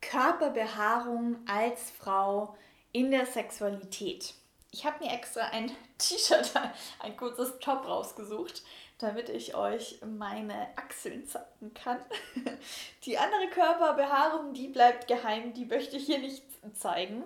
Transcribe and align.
Körperbehaarung 0.00 1.38
als 1.46 1.90
Frau 1.90 2.56
in 2.92 3.10
der 3.10 3.26
Sexualität. 3.26 4.34
Ich 4.72 4.84
habe 4.84 5.04
mir 5.04 5.12
extra 5.12 5.42
ein 5.48 5.70
T-Shirt, 5.98 6.52
ein 7.00 7.16
kurzes 7.16 7.58
Top 7.58 7.86
rausgesucht, 7.86 8.62
damit 8.98 9.28
ich 9.28 9.54
euch 9.54 10.00
meine 10.04 10.68
Achseln 10.76 11.26
zeigen 11.26 11.74
kann. 11.74 11.98
Die 13.04 13.18
andere 13.18 13.48
Körperbehaarung, 13.48 14.52
die 14.52 14.68
bleibt 14.68 15.08
geheim, 15.08 15.54
die 15.54 15.64
möchte 15.64 15.96
ich 15.96 16.06
hier 16.06 16.18
nicht 16.18 16.42
zeigen. 16.74 17.24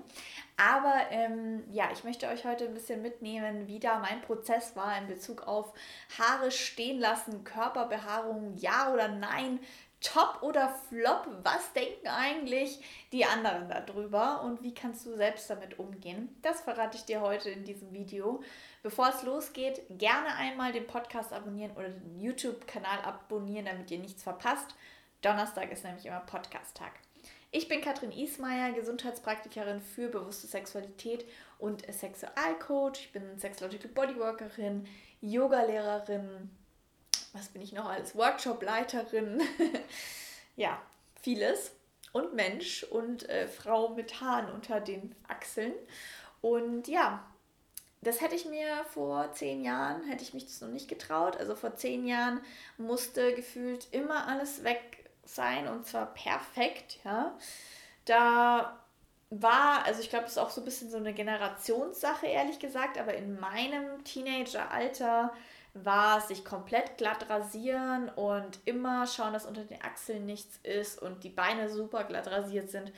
Aber 0.57 0.95
ähm, 1.11 1.65
ja, 1.73 1.89
ich 1.93 2.05
möchte 2.05 2.29
euch 2.29 2.45
heute 2.45 2.67
ein 2.67 2.75
bisschen 2.75 3.03
mitnehmen, 3.03 3.67
wie 3.67 3.81
da 3.81 3.99
mein 3.99 4.23
Prozess 4.23 4.77
war 4.77 4.97
in 4.97 5.09
Bezug 5.09 5.49
auf 5.49 5.73
Haare 6.17 6.53
stehen 6.53 7.01
lassen, 7.01 7.43
Körperbehaarung, 7.43 8.57
ja 8.57 8.93
oder 8.93 9.09
nein, 9.09 9.59
Top 10.05 10.43
oder 10.43 10.69
Flop? 10.69 11.27
Was 11.43 11.73
denken 11.73 12.07
eigentlich 12.07 12.79
die 13.11 13.25
anderen 13.25 13.69
darüber 13.69 14.43
und 14.43 14.63
wie 14.63 14.75
kannst 14.75 15.07
du 15.07 15.17
selbst 15.17 15.49
damit 15.49 15.79
umgehen? 15.79 16.37
Das 16.43 16.61
verrate 16.61 16.99
ich 16.99 17.05
dir 17.05 17.23
heute 17.23 17.51
in 17.51 17.65
diesem 17.65 17.93
Video. 17.93 18.43
Bevor 18.83 19.09
es 19.09 19.23
losgeht, 19.23 19.83
gerne 19.89 20.37
einmal 20.37 20.73
den 20.73 20.87
Podcast 20.87 21.33
abonnieren 21.33 21.73
oder 21.73 21.89
den 21.89 22.21
YouTube-Kanal 22.21 23.01
abonnieren, 23.01 23.65
damit 23.65 23.91
ihr 23.91 23.99
nichts 23.99 24.23
verpasst. 24.23 24.77
Donnerstag 25.23 25.73
ist 25.73 25.85
nämlich 25.85 26.05
immer 26.05 26.21
Podcast-Tag. 26.21 26.93
Ich 27.51 27.69
bin 27.69 27.81
Katrin 27.81 28.13
Ismaier, 28.13 28.73
Gesundheitspraktikerin 28.73 29.81
für 29.81 30.09
bewusste 30.09 30.47
Sexualität 30.47 31.25
und 31.59 31.83
Sexualcoach. 31.91 32.99
Ich 32.99 33.13
bin 33.13 33.39
Sexological 33.39 33.91
Bodyworkerin, 33.91 34.87
Yogalehrerin, 35.23 36.51
was 37.35 37.49
bin 37.49 37.61
ich 37.61 37.73
noch 37.73 37.87
als 37.87 38.17
Workshopleiterin? 38.17 39.43
ja, 40.57 40.81
vieles. 41.21 41.73
Und 42.13 42.35
Mensch 42.35 42.85
und 42.85 43.29
äh, 43.29 43.49
Frau 43.49 43.89
mit 43.89 44.21
Haaren 44.21 44.49
unter 44.51 44.81
den 44.81 45.15
Achseln. 45.27 45.75
Und 46.41 46.87
ja, 46.87 47.25
das 48.03 48.21
hätte 48.21 48.37
ich 48.37 48.47
mir 48.47 48.85
vor 48.93 49.33
zehn 49.33 49.65
Jahren, 49.65 50.05
hätte 50.05 50.23
ich 50.23 50.33
mich 50.33 50.45
das 50.47 50.61
noch 50.61 50.69
nicht 50.69 50.89
getraut. 50.89 51.37
Also 51.37 51.57
vor 51.57 51.75
zehn 51.75 52.07
Jahren 52.07 52.41
musste 52.79 53.35
gefühlt 53.35 53.89
immer 53.91 54.29
alles 54.29 54.63
weg 54.63 55.11
sein 55.25 55.67
und 55.67 55.87
zwar 55.87 56.15
perfekt, 56.15 56.99
ja. 57.05 57.37
Da 58.05 58.79
war, 59.31 59.85
also 59.85 60.01
ich 60.01 60.11
glaube, 60.11 60.25
das 60.25 60.33
ist 60.33 60.39
auch 60.39 60.51
so 60.51 60.61
ein 60.61 60.67
bisschen 60.67 60.91
so 60.91 60.99
eine 60.99 61.15
Generationssache, 61.15 62.27
ehrlich 62.27 62.59
gesagt, 62.59 62.99
aber 62.99 63.15
in 63.15 63.41
meinem 63.41 64.05
Teenageralter 64.05 65.33
war 65.75 66.21
sich 66.21 66.45
komplett 66.45 66.97
glatt 66.99 67.29
rasieren 67.29 68.09
und 68.11 68.61
immer 68.65 69.07
schauen, 69.09 69.33
dass 69.33 69.45
unter 69.45 69.65
den 69.65 69.83
Achseln 69.83 70.25
nichts 70.25 70.59
ist 70.63 71.03
und 71.03 71.25
die 71.25 71.31
Beine 71.31 71.69
super 71.69 72.05
glatt 72.05 72.29
rasiert 72.29 72.71
sind. 72.71 72.93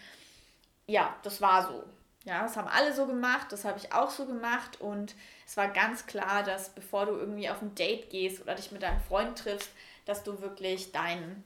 Ja, 0.86 1.16
das 1.22 1.40
war 1.40 1.66
so. 1.66 1.84
Ja, 2.24 2.42
das 2.42 2.56
haben 2.56 2.68
alle 2.68 2.92
so 2.92 3.06
gemacht, 3.06 3.46
das 3.50 3.64
habe 3.64 3.78
ich 3.78 3.92
auch 3.92 4.10
so 4.10 4.26
gemacht 4.26 4.80
und 4.80 5.14
es 5.46 5.56
war 5.56 5.68
ganz 5.68 6.06
klar, 6.06 6.42
dass 6.42 6.70
bevor 6.70 7.06
du 7.06 7.12
irgendwie 7.12 7.48
auf 7.48 7.62
ein 7.62 7.76
Date 7.76 8.10
gehst 8.10 8.42
oder 8.42 8.56
dich 8.56 8.72
mit 8.72 8.82
deinem 8.82 9.00
Freund 9.00 9.38
triffst, 9.38 9.70
dass 10.06 10.24
du 10.24 10.40
wirklich 10.40 10.90
deinen, 10.90 11.44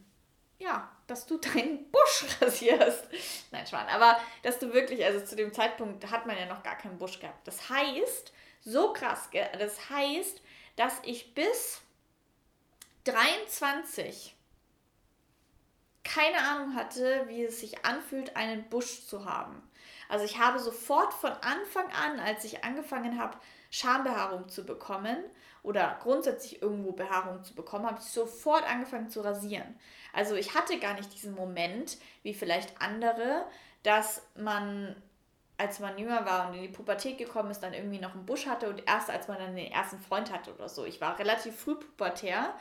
ja, 0.59 0.91
dass 1.07 1.27
du 1.27 1.37
deinen 1.55 1.91
Busch 1.91 2.25
rasierst. 2.41 3.05
Nein, 3.51 3.67
Schwan, 3.67 3.89
aber 3.89 4.19
dass 4.43 4.59
du 4.59 4.73
wirklich, 4.73 5.05
also 5.05 5.25
zu 5.25 5.37
dem 5.37 5.53
Zeitpunkt 5.53 6.11
hat 6.11 6.27
man 6.27 6.39
ja 6.39 6.47
noch 6.47 6.63
gar 6.63 6.79
keinen 6.79 6.97
Busch 6.97 7.21
gehabt. 7.21 7.47
Das 7.47 7.69
heißt, 7.69 8.33
so 8.63 8.95
krass, 8.95 9.29
das 9.59 9.91
heißt, 9.91 10.41
dass 10.81 10.95
ich 11.03 11.35
bis 11.35 11.83
23 13.05 14.35
keine 16.05 16.39
Ahnung 16.39 16.75
hatte, 16.75 17.25
wie 17.29 17.45
es 17.45 17.61
sich 17.61 17.85
anfühlt, 17.85 18.35
einen 18.35 18.67
Busch 18.71 19.07
zu 19.07 19.27
haben. 19.27 19.61
Also 20.09 20.25
ich 20.25 20.39
habe 20.39 20.59
sofort 20.59 21.13
von 21.13 21.33
Anfang 21.33 21.85
an, 21.93 22.19
als 22.19 22.45
ich 22.45 22.65
angefangen 22.65 23.21
habe, 23.21 23.37
Schambehaarung 23.71 24.49
zu 24.49 24.65
bekommen 24.65 25.19
oder 25.63 25.99
grundsätzlich 26.03 26.63
irgendwo 26.63 26.93
Behaarung 26.93 27.45
zu 27.45 27.55
bekommen, 27.55 27.85
habe 27.85 28.01
ich 28.01 28.07
sofort 28.07 28.67
angefangen 28.67 29.11
zu 29.11 29.21
rasieren. 29.21 29.79
Also 30.15 30.35
ich 30.35 30.55
hatte 30.55 30.79
gar 30.79 30.95
nicht 30.95 31.13
diesen 31.13 31.35
Moment, 31.35 31.99
wie 32.23 32.33
vielleicht 32.33 32.81
andere, 32.81 33.45
dass 33.83 34.23
man 34.35 34.97
als 35.61 35.79
man 35.79 35.99
jünger 35.99 36.25
war 36.25 36.49
und 36.49 36.55
in 36.55 36.63
die 36.63 36.69
Pubertät 36.69 37.19
gekommen 37.19 37.51
ist, 37.51 37.61
dann 37.61 37.75
irgendwie 37.75 37.99
noch 37.99 38.15
einen 38.15 38.25
Busch 38.25 38.47
hatte 38.47 38.71
und 38.71 38.83
erst 38.87 39.11
als 39.11 39.29
man 39.29 39.39
dann 39.39 39.55
den 39.55 39.71
ersten 39.71 39.99
Freund 39.99 40.33
hatte 40.33 40.55
oder 40.55 40.71
so. 40.71 40.87
Ich 40.87 41.03
war 41.03 41.19
relativ 41.19 41.55
früh 41.55 41.75
pubertär. 41.75 42.55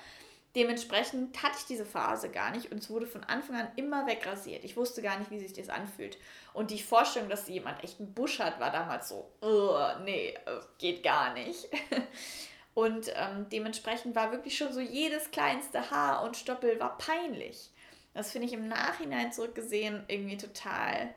Dementsprechend 0.55 1.41
hatte 1.41 1.55
ich 1.59 1.65
diese 1.65 1.85
Phase 1.85 2.29
gar 2.29 2.51
nicht 2.51 2.71
und 2.71 2.79
es 2.79 2.89
wurde 2.89 3.07
von 3.07 3.23
Anfang 3.23 3.55
an 3.55 3.67
immer 3.77 4.05
wegrasiert. 4.05 4.65
Ich 4.65 4.75
wusste 4.75 5.01
gar 5.01 5.17
nicht, 5.17 5.31
wie 5.31 5.39
sich 5.39 5.53
das 5.53 5.69
anfühlt. 5.69 6.17
Und 6.53 6.71
die 6.71 6.81
Vorstellung, 6.81 7.29
dass 7.29 7.47
jemand 7.47 7.83
echt 7.83 7.99
einen 7.99 8.13
Busch 8.13 8.39
hat, 8.39 8.59
war 8.59 8.71
damals 8.71 9.07
so, 9.07 9.31
nee, 10.03 10.37
geht 10.77 11.01
gar 11.01 11.33
nicht. 11.33 11.69
Und 12.73 13.11
ähm, 13.15 13.47
dementsprechend 13.51 14.15
war 14.15 14.31
wirklich 14.31 14.57
schon 14.57 14.71
so 14.71 14.79
jedes 14.79 15.31
kleinste 15.31 15.91
Haar 15.91 16.23
und 16.23 16.37
Stoppel 16.37 16.79
war 16.79 16.97
peinlich. 16.97 17.71
Das 18.13 18.31
finde 18.31 18.47
ich 18.47 18.53
im 18.53 18.69
Nachhinein 18.69 19.33
zurückgesehen 19.33 20.05
irgendwie 20.07 20.37
total 20.37 21.13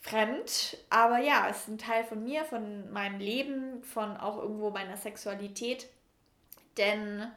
fremd, 0.00 0.78
aber 0.88 1.18
ja, 1.18 1.48
es 1.48 1.58
ist 1.58 1.68
ein 1.68 1.78
Teil 1.78 2.04
von 2.04 2.24
mir, 2.24 2.44
von 2.44 2.90
meinem 2.90 3.20
Leben, 3.20 3.82
von 3.84 4.16
auch 4.16 4.38
irgendwo 4.38 4.70
meiner 4.70 4.96
Sexualität. 4.96 5.88
Denn 6.76 7.30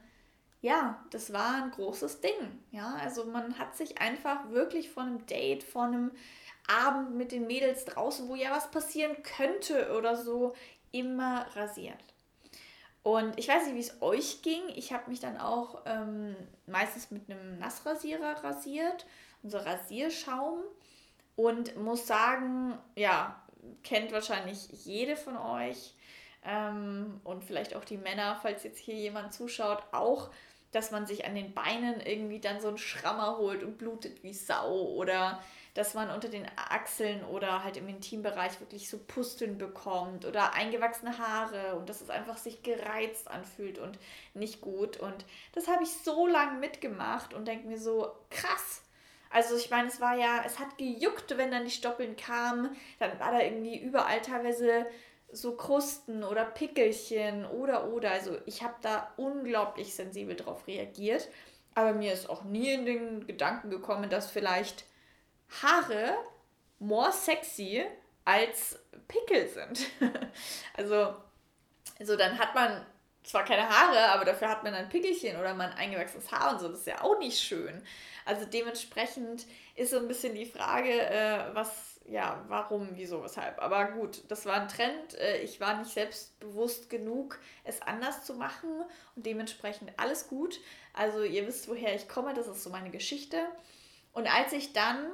ja, 0.61 1.03
das 1.11 1.33
war 1.33 1.63
ein 1.63 1.71
großes 1.71 2.21
Ding. 2.21 2.63
Ja, 2.71 2.95
also 3.01 3.25
man 3.25 3.59
hat 3.59 3.75
sich 3.75 3.99
einfach 3.99 4.49
wirklich 4.49 4.89
von 4.89 5.07
einem 5.07 5.25
Date, 5.25 5.63
von 5.63 5.93
einem 5.93 6.11
Abend 6.67 7.15
mit 7.15 7.33
den 7.33 7.47
Mädels 7.47 7.83
draußen, 7.83 8.29
wo 8.29 8.35
ja 8.35 8.51
was 8.51 8.71
passieren 8.71 9.21
könnte 9.23 9.93
oder 9.97 10.15
so, 10.15 10.55
immer 10.93 11.45
rasiert. 11.55 12.01
Und 13.03 13.37
ich 13.37 13.49
weiß 13.49 13.65
nicht, 13.65 13.75
wie 13.75 13.79
es 13.79 14.01
euch 14.01 14.41
ging. 14.41 14.61
Ich 14.75 14.93
habe 14.93 15.09
mich 15.09 15.19
dann 15.19 15.37
auch 15.37 15.81
ähm, 15.85 16.37
meistens 16.65 17.11
mit 17.11 17.29
einem 17.29 17.59
Nassrasierer 17.59 18.41
rasiert, 18.43 19.05
unser 19.41 19.65
Rasierschaum. 19.65 20.59
Und 21.35 21.75
muss 21.77 22.05
sagen, 22.05 22.77
ja, 22.95 23.41
kennt 23.83 24.11
wahrscheinlich 24.11 24.67
jede 24.85 25.15
von 25.15 25.37
euch 25.37 25.95
ähm, 26.45 27.21
und 27.23 27.43
vielleicht 27.43 27.75
auch 27.75 27.85
die 27.85 27.97
Männer, 27.97 28.37
falls 28.41 28.63
jetzt 28.63 28.79
hier 28.79 28.95
jemand 28.95 29.33
zuschaut, 29.33 29.83
auch, 29.91 30.29
dass 30.71 30.91
man 30.91 31.05
sich 31.05 31.25
an 31.25 31.35
den 31.35 31.53
Beinen 31.53 32.01
irgendwie 32.01 32.39
dann 32.39 32.59
so 32.59 32.67
einen 32.67 32.77
Schrammer 32.77 33.37
holt 33.37 33.63
und 33.63 33.77
blutet 33.77 34.23
wie 34.23 34.33
Sau 34.33 34.73
oder 34.73 35.41
dass 35.75 35.95
man 35.95 36.11
unter 36.11 36.29
den 36.29 36.45
Achseln 36.55 37.23
oder 37.25 37.63
halt 37.63 37.77
im 37.77 37.87
Intimbereich 37.87 38.59
wirklich 38.59 38.89
so 38.89 38.99
Pusteln 38.99 39.57
bekommt 39.57 40.25
oder 40.25 40.53
eingewachsene 40.53 41.17
Haare 41.17 41.75
und 41.75 41.89
dass 41.89 42.01
es 42.01 42.11
einfach 42.11 42.37
sich 42.37 42.61
gereizt 42.61 43.27
anfühlt 43.27 43.79
und 43.79 43.97
nicht 44.35 44.61
gut. 44.61 44.97
Und 44.97 45.25
das 45.53 45.67
habe 45.67 45.83
ich 45.83 45.89
so 45.89 46.27
lange 46.27 46.59
mitgemacht 46.59 47.33
und 47.33 47.47
denke 47.47 47.67
mir 47.67 47.79
so, 47.79 48.11
krass, 48.29 48.83
also 49.33 49.57
ich 49.57 49.69
meine, 49.71 49.87
es 49.87 49.99
war 49.99 50.15
ja, 50.15 50.43
es 50.45 50.59
hat 50.59 50.77
gejuckt, 50.77 51.35
wenn 51.37 51.51
dann 51.51 51.65
die 51.65 51.71
Stoppeln 51.71 52.15
kamen. 52.15 52.75
Dann 52.99 53.19
war 53.19 53.31
da 53.31 53.41
irgendwie 53.41 53.79
überall 53.79 54.21
teilweise 54.21 54.85
so 55.31 55.55
Krusten 55.55 56.23
oder 56.23 56.45
Pickelchen 56.45 57.45
oder 57.45 57.89
oder. 57.89 58.11
Also 58.11 58.37
ich 58.45 58.63
habe 58.63 58.75
da 58.81 59.11
unglaublich 59.17 59.95
sensibel 59.95 60.35
drauf 60.35 60.67
reagiert. 60.67 61.27
Aber 61.73 61.93
mir 61.93 62.13
ist 62.13 62.29
auch 62.29 62.43
nie 62.43 62.71
in 62.71 62.85
den 62.85 63.25
Gedanken 63.25 63.71
gekommen, 63.71 64.09
dass 64.09 64.29
vielleicht 64.29 64.85
Haare 65.63 66.15
more 66.77 67.11
sexy 67.11 67.83
als 68.25 68.79
Pickel 69.07 69.47
sind. 69.47 69.79
also, 70.77 71.15
also 71.99 72.15
dann 72.15 72.37
hat 72.37 72.53
man 72.53 72.85
zwar 73.23 73.45
keine 73.45 73.67
Haare, 73.67 74.09
aber 74.11 74.25
dafür 74.25 74.49
hat 74.49 74.63
man 74.63 74.73
ein 74.73 74.89
Pickelchen 74.89 75.37
oder 75.37 75.53
mal 75.53 75.69
ein 75.69 75.77
eingewachsenes 75.77 76.31
Haar 76.31 76.53
und 76.53 76.59
so. 76.59 76.67
Das 76.67 76.79
ist 76.79 76.87
ja 76.87 77.01
auch 77.01 77.17
nicht 77.19 77.39
schön. 77.39 77.81
Also 78.25 78.45
dementsprechend 78.45 79.45
ist 79.75 79.91
so 79.91 79.97
ein 79.97 80.07
bisschen 80.07 80.35
die 80.35 80.45
Frage, 80.45 80.91
äh, 80.91 81.53
was, 81.53 81.99
ja, 82.05 82.43
warum, 82.47 82.89
wieso, 82.93 83.23
weshalb. 83.23 83.59
Aber 83.61 83.85
gut, 83.91 84.23
das 84.29 84.45
war 84.45 84.61
ein 84.61 84.67
Trend. 84.67 85.15
Äh, 85.15 85.41
ich 85.41 85.59
war 85.59 85.77
nicht 85.77 85.91
selbstbewusst 85.91 86.89
genug, 86.89 87.39
es 87.63 87.81
anders 87.81 88.25
zu 88.25 88.35
machen 88.35 88.69
und 89.15 89.25
dementsprechend 89.25 89.91
alles 89.97 90.27
gut. 90.27 90.59
Also 90.93 91.23
ihr 91.23 91.47
wisst, 91.47 91.67
woher 91.67 91.95
ich 91.95 92.07
komme, 92.07 92.33
das 92.33 92.47
ist 92.47 92.63
so 92.63 92.69
meine 92.69 92.91
Geschichte. 92.91 93.37
Und 94.13 94.27
als 94.27 94.53
ich 94.53 94.73
dann, 94.73 95.05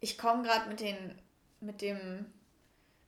ich 0.00 0.18
komme 0.18 0.42
gerade 0.42 0.68
mit 0.68 0.82
mit 1.60 1.80
dem 1.80 2.26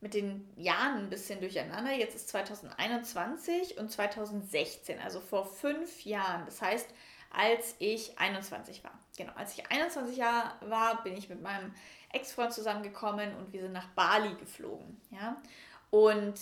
mit 0.06 0.14
den 0.14 0.48
Jahren 0.56 0.98
ein 0.98 1.10
bisschen 1.10 1.40
durcheinander. 1.40 1.90
Jetzt 1.90 2.14
ist 2.14 2.28
2021 2.28 3.76
und 3.76 3.90
2016, 3.90 5.00
also 5.00 5.18
vor 5.18 5.44
fünf 5.44 6.04
Jahren. 6.04 6.44
Das 6.46 6.62
heißt, 6.62 6.88
als 7.32 7.74
ich 7.80 8.16
21 8.16 8.84
war. 8.84 8.96
Genau, 9.16 9.32
als 9.34 9.58
ich 9.58 9.68
21 9.68 10.16
Jahre 10.16 10.52
war, 10.70 11.02
bin 11.02 11.16
ich 11.16 11.28
mit 11.28 11.42
meinem 11.42 11.74
Ex-Freund 12.12 12.52
zusammengekommen 12.52 13.34
und 13.34 13.52
wir 13.52 13.62
sind 13.62 13.72
nach 13.72 13.88
Bali 13.96 14.32
geflogen. 14.36 15.00
Ja? 15.10 15.42
Und 15.90 16.34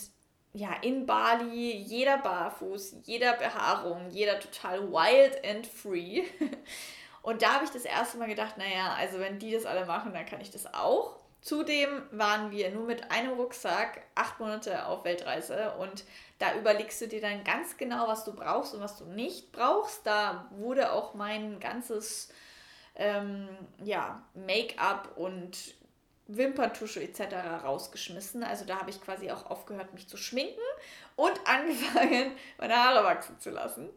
ja, 0.53 0.75
in 0.83 1.07
Bali, 1.07 1.75
jeder 1.79 2.19
barfuß, 2.19 2.97
jeder 3.05 3.33
Behaarung, 3.33 4.11
jeder 4.11 4.41
total 4.41 4.93
wild 4.93 5.43
and 5.43 5.67
free. 5.67 6.25
Und 7.23 7.41
da 7.41 7.55
habe 7.55 7.65
ich 7.65 7.71
das 7.71 7.87
erste 7.87 8.19
Mal 8.19 8.29
gedacht, 8.29 8.59
naja, 8.59 8.93
also 8.99 9.19
wenn 9.19 9.39
die 9.39 9.51
das 9.51 9.65
alle 9.65 9.87
machen, 9.87 10.13
dann 10.13 10.27
kann 10.27 10.43
ich 10.43 10.51
das 10.51 10.75
auch. 10.75 11.24
Zudem 11.44 12.02
waren 12.11 12.52
wir 12.52 12.70
nur 12.70 12.87
mit 12.87 13.11
einem 13.11 13.32
Rucksack 13.32 14.00
acht 14.14 14.41
Monate 14.41 14.87
auf 14.87 15.05
Weltreise 15.05 15.73
und 15.73 16.05
da 16.38 16.55
überlegst 16.55 17.02
du 17.02 17.06
dir 17.06 17.20
dann 17.20 17.44
ganz 17.44 17.76
genau, 17.76 18.08
was 18.08 18.25
du 18.25 18.32
brauchst 18.32 18.73
und 18.73 18.81
was 18.81 18.96
du 18.96 19.05
nicht 19.05 19.52
brauchst. 19.52 20.06
Da 20.06 20.49
wurde 20.52 20.91
auch 20.91 21.12
mein 21.12 21.61
ganzes 21.61 22.31
ähm, 22.94 23.46
ja, 23.85 24.23
Make-up 24.32 25.19
und 25.19 25.75
Wimperntusche 26.29 27.02
etc. 27.02 27.35
rausgeschmissen. 27.62 28.43
Also 28.43 28.64
da 28.64 28.79
habe 28.79 28.88
ich 28.88 29.02
quasi 29.02 29.31
auch 29.31 29.44
aufgehört, 29.50 29.93
mich 29.93 30.08
zu 30.08 30.17
schminken 30.17 30.62
und 31.14 31.38
angefangen, 31.44 32.32
meine 32.56 32.75
Haare 32.75 33.05
wachsen 33.05 33.38
zu 33.38 33.50
lassen. 33.50 33.91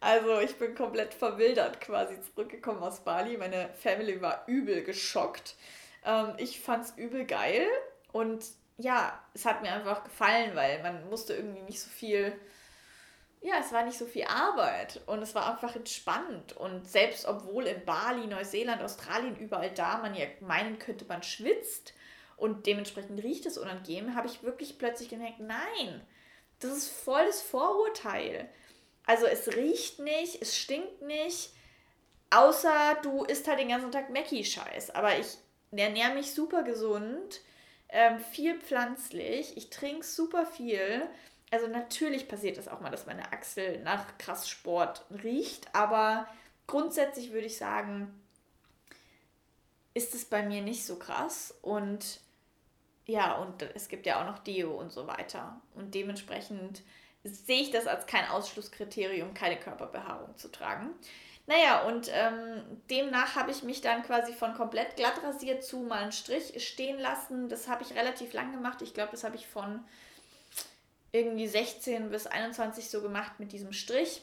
Also 0.00 0.38
ich 0.40 0.54
bin 0.56 0.74
komplett 0.74 1.14
verwildert 1.14 1.80
quasi 1.80 2.20
zurückgekommen 2.20 2.82
aus 2.82 3.00
Bali. 3.00 3.38
Meine 3.38 3.70
Family 3.78 4.20
war 4.20 4.44
übel 4.46 4.82
geschockt. 4.82 5.56
Ähm, 6.04 6.34
ich 6.38 6.60
fand 6.60 6.84
es 6.84 6.96
übel 6.96 7.24
geil 7.24 7.66
und 8.12 8.44
ja, 8.78 9.22
es 9.34 9.44
hat 9.44 9.62
mir 9.62 9.72
einfach 9.72 10.04
gefallen, 10.04 10.54
weil 10.54 10.82
man 10.82 11.08
musste 11.08 11.34
irgendwie 11.34 11.62
nicht 11.62 11.80
so 11.80 11.90
viel, 11.90 12.32
ja, 13.42 13.54
es 13.60 13.72
war 13.72 13.84
nicht 13.84 13.98
so 13.98 14.06
viel 14.06 14.24
Arbeit 14.24 15.00
und 15.06 15.22
es 15.22 15.34
war 15.34 15.52
einfach 15.52 15.76
entspannt. 15.76 16.56
Und 16.56 16.88
selbst 16.88 17.26
obwohl 17.26 17.66
in 17.66 17.84
Bali, 17.84 18.26
Neuseeland, 18.26 18.82
Australien, 18.82 19.36
überall 19.36 19.70
da 19.70 19.98
man 19.98 20.14
ja 20.14 20.26
meinen 20.40 20.78
könnte, 20.78 21.04
man 21.04 21.22
schwitzt 21.22 21.92
und 22.36 22.66
dementsprechend 22.66 23.22
riecht 23.22 23.44
es 23.46 23.58
unangenehm, 23.58 24.14
habe 24.14 24.26
ich 24.28 24.42
wirklich 24.42 24.78
plötzlich 24.78 25.10
gemerkt, 25.10 25.40
nein, 25.40 26.06
das 26.60 26.72
ist 26.72 26.88
voll 26.88 27.26
das 27.26 27.42
Vorurteil. 27.42 28.48
Also 29.06 29.26
es 29.26 29.48
riecht 29.56 29.98
nicht, 29.98 30.40
es 30.40 30.56
stinkt 30.56 31.02
nicht, 31.02 31.50
außer 32.30 32.96
du 33.02 33.24
isst 33.24 33.48
halt 33.48 33.58
den 33.58 33.68
ganzen 33.68 33.92
Tag 33.92 34.10
Mackie-Scheiß. 34.10 34.90
Aber 34.90 35.18
ich 35.18 35.36
ernähre 35.78 36.14
mich 36.14 36.34
super 36.34 36.62
gesund, 36.62 37.40
ähm, 37.88 38.18
viel 38.18 38.58
pflanzlich, 38.60 39.56
ich 39.56 39.70
trinke 39.70 40.04
super 40.04 40.46
viel. 40.46 41.02
Also 41.50 41.66
natürlich 41.66 42.28
passiert 42.28 42.58
es 42.58 42.68
auch 42.68 42.80
mal, 42.80 42.90
dass 42.90 43.06
meine 43.06 43.32
Achsel 43.32 43.80
nach 43.82 44.18
krass 44.18 44.48
Sport 44.48 45.04
riecht, 45.22 45.74
aber 45.74 46.28
grundsätzlich 46.66 47.32
würde 47.32 47.46
ich 47.46 47.56
sagen, 47.56 48.20
ist 49.94 50.14
es 50.14 50.24
bei 50.24 50.42
mir 50.42 50.62
nicht 50.62 50.84
so 50.84 50.96
krass 50.96 51.54
und 51.62 52.20
ja, 53.06 53.34
und 53.34 53.62
es 53.74 53.88
gibt 53.88 54.06
ja 54.06 54.20
auch 54.20 54.26
noch 54.26 54.38
Deo 54.38 54.70
und 54.70 54.92
so 54.92 55.08
weiter. 55.08 55.60
Und 55.74 55.96
dementsprechend 55.96 56.82
sehe 57.24 57.62
ich 57.62 57.72
das 57.72 57.88
als 57.88 58.06
kein 58.06 58.28
Ausschlusskriterium, 58.28 59.34
keine 59.34 59.58
Körperbehaarung 59.58 60.36
zu 60.36 60.48
tragen. 60.48 60.90
Naja, 61.50 61.82
und 61.82 62.08
ähm, 62.14 62.62
demnach 62.90 63.34
habe 63.34 63.50
ich 63.50 63.64
mich 63.64 63.80
dann 63.80 64.04
quasi 64.04 64.32
von 64.32 64.54
komplett 64.54 64.94
glatt 64.94 65.20
rasiert 65.24 65.64
zu 65.64 65.78
mal 65.78 65.98
einen 65.98 66.12
Strich 66.12 66.64
stehen 66.64 66.96
lassen. 67.00 67.48
Das 67.48 67.66
habe 67.66 67.82
ich 67.82 67.96
relativ 67.96 68.32
lang 68.34 68.52
gemacht. 68.52 68.82
Ich 68.82 68.94
glaube, 68.94 69.10
das 69.10 69.24
habe 69.24 69.34
ich 69.34 69.48
von 69.48 69.84
irgendwie 71.10 71.48
16 71.48 72.10
bis 72.10 72.28
21 72.28 72.88
so 72.88 73.02
gemacht 73.02 73.32
mit 73.40 73.50
diesem 73.50 73.72
Strich. 73.72 74.22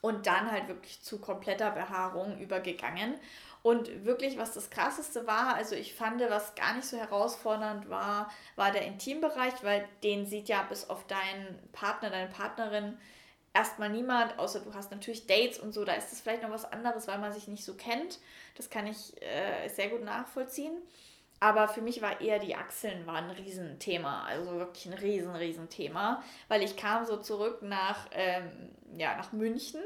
Und 0.00 0.26
dann 0.26 0.50
halt 0.50 0.66
wirklich 0.66 1.00
zu 1.04 1.20
kompletter 1.20 1.70
Behaarung 1.70 2.40
übergegangen. 2.40 3.14
Und 3.62 4.04
wirklich, 4.04 4.38
was 4.38 4.54
das 4.54 4.70
Krasseste 4.70 5.24
war, 5.28 5.54
also 5.54 5.76
ich 5.76 5.94
fand, 5.94 6.20
was 6.28 6.56
gar 6.56 6.74
nicht 6.74 6.88
so 6.88 6.96
herausfordernd 6.96 7.90
war, 7.90 8.28
war 8.56 8.72
der 8.72 8.86
Intimbereich, 8.86 9.54
weil 9.62 9.88
den 10.02 10.26
sieht 10.26 10.48
ja 10.48 10.62
bis 10.62 10.90
auf 10.90 11.06
deinen 11.06 11.60
Partner, 11.70 12.10
deine 12.10 12.28
Partnerin 12.28 12.98
erstmal 13.54 13.90
niemand, 13.90 14.38
außer 14.38 14.60
du 14.60 14.74
hast 14.74 14.90
natürlich 14.90 15.26
Dates 15.26 15.58
und 15.58 15.72
so, 15.72 15.84
da 15.84 15.94
ist 15.94 16.12
es 16.12 16.20
vielleicht 16.20 16.42
noch 16.42 16.50
was 16.50 16.70
anderes, 16.70 17.08
weil 17.08 17.18
man 17.18 17.32
sich 17.32 17.48
nicht 17.48 17.64
so 17.64 17.74
kennt. 17.74 18.18
Das 18.56 18.70
kann 18.70 18.86
ich 18.86 19.20
äh, 19.22 19.68
sehr 19.68 19.88
gut 19.88 20.04
nachvollziehen. 20.04 20.76
Aber 21.40 21.68
für 21.68 21.80
mich 21.80 22.02
war 22.02 22.20
eher 22.20 22.40
die 22.40 22.56
Achseln 22.56 23.06
war 23.06 23.16
ein 23.16 23.30
Riesenthema, 23.30 24.24
also 24.24 24.58
wirklich 24.58 24.86
ein 24.86 24.94
riesen, 24.94 25.36
riesen 25.36 25.68
Thema, 25.68 26.22
weil 26.48 26.62
ich 26.62 26.76
kam 26.76 27.04
so 27.06 27.16
zurück 27.16 27.62
nach, 27.62 28.08
ähm, 28.10 28.70
ja, 28.96 29.16
nach 29.16 29.32
München 29.32 29.80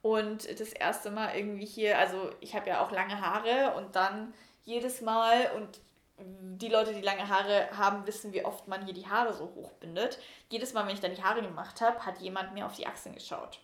und 0.00 0.48
das 0.58 0.72
erste 0.72 1.10
Mal 1.10 1.36
irgendwie 1.36 1.66
hier, 1.66 1.98
also 1.98 2.30
ich 2.40 2.54
habe 2.54 2.70
ja 2.70 2.82
auch 2.82 2.90
lange 2.92 3.20
Haare 3.20 3.74
und 3.76 3.94
dann 3.94 4.32
jedes 4.64 5.02
Mal 5.02 5.50
und 5.56 5.80
die 6.18 6.68
Leute, 6.68 6.92
die 6.92 7.00
lange 7.00 7.28
Haare 7.28 7.68
haben, 7.76 8.06
wissen, 8.06 8.32
wie 8.32 8.44
oft 8.44 8.66
man 8.68 8.84
hier 8.84 8.94
die 8.94 9.06
Haare 9.06 9.32
so 9.32 9.52
hoch 9.54 9.72
bindet. 9.72 10.18
Jedes 10.50 10.72
Mal, 10.72 10.86
wenn 10.86 10.94
ich 10.94 11.00
dann 11.00 11.14
die 11.14 11.22
Haare 11.22 11.42
gemacht 11.42 11.80
habe, 11.80 12.04
hat 12.04 12.18
jemand 12.18 12.54
mir 12.54 12.66
auf 12.66 12.74
die 12.74 12.86
Achseln 12.86 13.14
geschaut. 13.14 13.60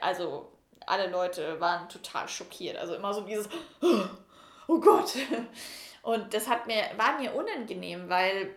Also 0.00 0.50
alle 0.86 1.08
Leute 1.08 1.60
waren 1.60 1.88
total 1.88 2.28
schockiert. 2.28 2.76
Also 2.76 2.94
immer 2.94 3.14
so 3.14 3.22
dieses, 3.22 3.48
oh 4.66 4.80
Gott. 4.80 5.14
Und 6.02 6.32
das 6.34 6.48
hat 6.48 6.66
mir, 6.66 6.82
war 6.96 7.18
mir 7.18 7.34
unangenehm, 7.34 8.08
weil 8.08 8.54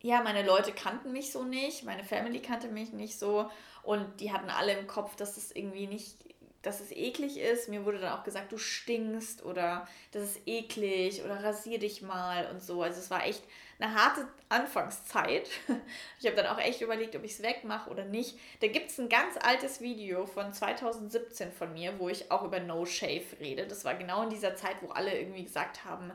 ja, 0.00 0.22
meine 0.22 0.44
Leute 0.44 0.72
kannten 0.72 1.12
mich 1.12 1.32
so 1.32 1.42
nicht, 1.42 1.84
meine 1.84 2.04
Family 2.04 2.40
kannte 2.40 2.68
mich 2.68 2.92
nicht 2.92 3.18
so 3.18 3.50
und 3.82 4.20
die 4.20 4.32
hatten 4.32 4.50
alle 4.50 4.78
im 4.78 4.86
Kopf, 4.86 5.16
dass 5.16 5.36
es 5.36 5.54
irgendwie 5.54 5.86
nicht, 5.86 6.16
dass 6.62 6.80
es 6.80 6.90
eklig 6.90 7.38
ist. 7.38 7.68
Mir 7.68 7.84
wurde 7.84 7.98
dann 7.98 8.18
auch 8.18 8.24
gesagt, 8.24 8.52
du 8.52 8.58
stinkst 8.58 9.44
oder 9.44 9.86
das 10.12 10.22
ist 10.24 10.40
eklig 10.46 11.22
oder 11.24 11.42
rasier 11.42 11.78
dich 11.78 12.02
mal 12.02 12.50
und 12.50 12.62
so. 12.62 12.82
Also 12.82 13.00
es 13.00 13.10
war 13.10 13.26
echt 13.26 13.42
eine 13.78 13.94
harte 13.94 14.26
Anfangszeit. 14.48 15.48
Ich 16.20 16.26
habe 16.26 16.34
dann 16.34 16.46
auch 16.46 16.58
echt 16.58 16.80
überlegt, 16.80 17.14
ob 17.14 17.22
ich 17.22 17.32
es 17.32 17.42
wegmache 17.42 17.90
oder 17.90 18.04
nicht. 18.04 18.38
Da 18.60 18.66
gibt 18.66 18.90
es 18.90 18.98
ein 18.98 19.08
ganz 19.08 19.36
altes 19.40 19.80
Video 19.80 20.26
von 20.26 20.52
2017 20.52 21.52
von 21.52 21.72
mir, 21.72 21.98
wo 22.00 22.08
ich 22.08 22.32
auch 22.32 22.42
über 22.42 22.58
No 22.58 22.84
Shave 22.84 23.24
rede. 23.38 23.68
Das 23.68 23.84
war 23.84 23.94
genau 23.94 24.24
in 24.24 24.30
dieser 24.30 24.56
Zeit, 24.56 24.76
wo 24.80 24.88
alle 24.88 25.16
irgendwie 25.16 25.44
gesagt 25.44 25.84
haben, 25.84 26.10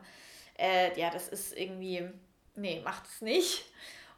äh, 0.60 1.00
ja, 1.00 1.10
das 1.10 1.30
ist 1.30 1.58
irgendwie 1.58 2.10
nee, 2.56 2.82
macht 2.84 3.06
es 3.08 3.22
nicht. 3.22 3.66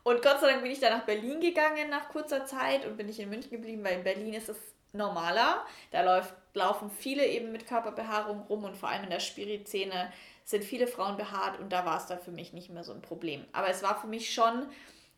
Und 0.03 0.21
Gott 0.21 0.39
sei 0.39 0.51
Dank 0.51 0.61
bin 0.61 0.71
ich 0.71 0.79
dann 0.79 0.97
nach 0.97 1.05
Berlin 1.05 1.39
gegangen 1.39 1.89
nach 1.89 2.09
kurzer 2.09 2.45
Zeit 2.45 2.85
und 2.85 2.97
bin 2.97 3.07
nicht 3.07 3.19
in 3.19 3.29
München 3.29 3.49
geblieben, 3.49 3.83
weil 3.83 3.97
in 3.97 4.03
Berlin 4.03 4.33
ist 4.33 4.49
es 4.49 4.57
normaler. 4.95 5.65
Da 5.91 6.01
läuft, 6.01 6.33
laufen 6.53 6.89
viele 6.89 7.25
eben 7.25 7.51
mit 7.51 7.67
Körperbehaarung 7.67 8.41
rum 8.43 8.63
und 8.63 8.77
vor 8.77 8.89
allem 8.89 9.03
in 9.03 9.09
der 9.09 9.19
Spirit-Szene 9.19 10.11
sind 10.43 10.63
viele 10.63 10.87
Frauen 10.87 11.17
behaart 11.17 11.59
und 11.59 11.71
da 11.71 11.85
war 11.85 11.97
es 11.97 12.05
dann 12.05 12.19
für 12.19 12.31
mich 12.31 12.53
nicht 12.53 12.69
mehr 12.69 12.83
so 12.83 12.93
ein 12.93 13.01
Problem. 13.01 13.45
Aber 13.51 13.69
es 13.69 13.81
war 13.83 13.99
für 13.99 14.07
mich 14.07 14.33
schon 14.33 14.67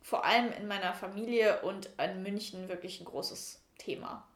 vor 0.02 0.24
allem 0.24 0.52
in 0.52 0.66
meiner 0.66 0.94
Familie 0.94 1.60
und 1.62 1.90
in 2.02 2.22
München 2.22 2.68
wirklich 2.68 3.00
ein 3.00 3.04
großes 3.04 3.60
Thema. 3.76 4.26